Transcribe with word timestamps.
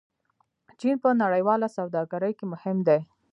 چین 0.79 0.95
په 1.03 1.09
نړیواله 1.21 1.67
سوداګرۍ 1.77 2.33
کې 2.39 2.45
مهم 2.53 2.77
دی. 2.87 2.99